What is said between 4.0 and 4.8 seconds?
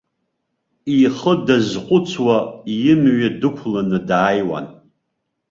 дааиуан.